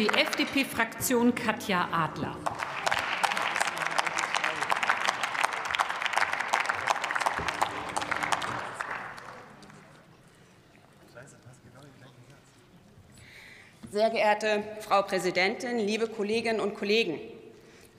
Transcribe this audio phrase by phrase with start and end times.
[0.00, 2.34] die FDP-Fraktion Katja Adler.
[13.90, 17.20] Sehr geehrte Frau Präsidentin, liebe Kolleginnen und Kollegen!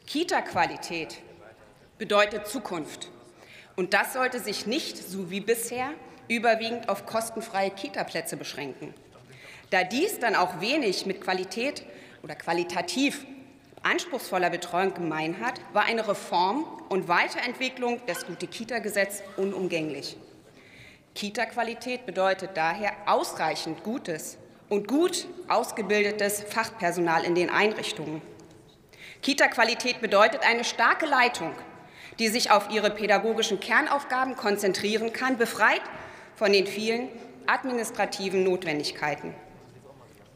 [0.08, 1.20] Kita-Qualität
[2.00, 3.10] bedeutet Zukunft.
[3.76, 5.92] Und das sollte sich nicht, so wie bisher,
[6.28, 8.96] überwiegend auf kostenfreie Kitaplätze beschränken.
[9.72, 11.84] Da dies dann auch wenig mit Qualität
[12.24, 13.26] oder qualitativ
[13.84, 20.18] anspruchsvoller Betreuung gemein hat, war eine Reform und Weiterentwicklung des Gute-Kita-Gesetz unumgänglich.
[21.16, 24.38] Kita-Qualität bedeutet daher ausreichend gutes
[24.68, 28.22] und gut ausgebildetes Fachpersonal in den Einrichtungen.
[29.22, 31.53] Kita-Qualität bedeutet eine starke Leitung,
[32.20, 35.81] die sich auf ihre pädagogischen Kernaufgaben konzentrieren kann, befreit
[36.36, 37.08] von den vielen
[37.48, 39.34] administrativen Notwendigkeiten.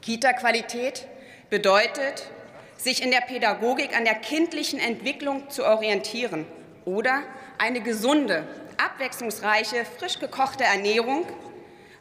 [0.05, 1.07] Kita-Qualität
[1.49, 2.29] bedeutet,
[2.77, 6.45] sich in der Pädagogik an der kindlichen Entwicklung zu orientieren
[6.85, 7.23] oder
[7.57, 11.25] eine gesunde, abwechslungsreiche, frisch gekochte Ernährung,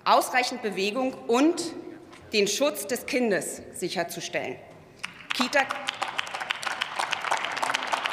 [0.04, 1.62] ausreichend Bewegung und
[2.34, 4.58] den Schutz des Kindes sicherzustellen.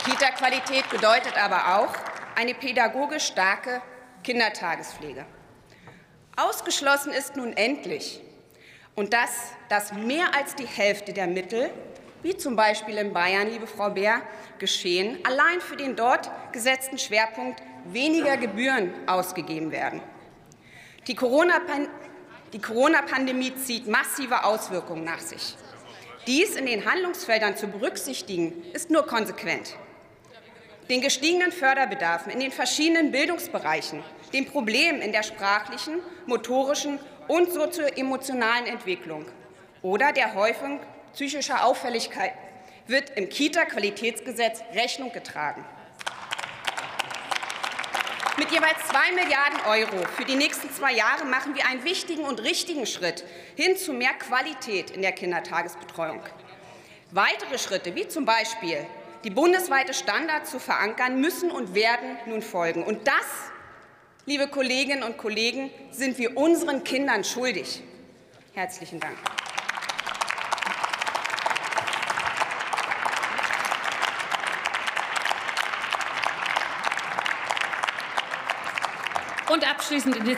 [0.05, 1.93] Kita-Qualität bedeutet aber auch
[2.37, 3.81] eine pädagogisch starke
[4.23, 5.25] Kindertagespflege.
[6.37, 8.21] Ausgeschlossen ist nun endlich,
[8.95, 11.69] und dass das mehr als die Hälfte der Mittel,
[12.23, 14.21] wie zum Beispiel in Bayern, liebe Frau Beer,
[14.59, 20.01] geschehen, allein für den dort gesetzten Schwerpunkt weniger Gebühren ausgegeben werden.
[21.07, 25.55] Die Corona-Pandemie zieht massive Auswirkungen nach sich.
[26.27, 29.75] Dies in den Handlungsfeldern zu berücksichtigen, ist nur konsequent.
[30.89, 34.03] Den gestiegenen Förderbedarfen in den verschiedenen Bildungsbereichen,
[34.33, 39.25] den Problemen in der sprachlichen, motorischen und sozioemotionalen Entwicklung
[39.81, 40.79] oder der Häufung
[41.13, 42.33] psychischer Auffälligkeit
[42.87, 45.65] wird im Kita-Qualitätsgesetz Rechnung getragen.
[48.37, 52.41] Mit jeweils zwei Milliarden Euro für die nächsten zwei Jahre machen wir einen wichtigen und
[52.41, 53.23] richtigen Schritt
[53.55, 56.21] hin zu mehr Qualität in der Kindertagesbetreuung.
[57.11, 58.85] Weitere Schritte, wie zum Beispiel
[59.25, 62.83] die bundesweite Standards zu verankern, müssen und werden nun folgen.
[62.83, 63.51] Und das,
[64.25, 67.81] liebe Kolleginnen und Kollegen, sind wir unseren Kindern schuldig.
[68.53, 69.17] Herzlichen Dank.
[79.51, 80.25] Und abschließend in